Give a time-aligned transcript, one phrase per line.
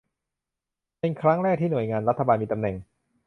[0.99, 2.75] เป็นครั้งแรกที่หน่วยงานรัฐบาลมีตำแหน่ง